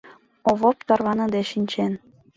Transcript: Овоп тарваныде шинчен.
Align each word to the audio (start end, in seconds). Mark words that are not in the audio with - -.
Овоп 0.51 0.77
тарваныде 0.87 1.41
шинчен. 1.51 1.93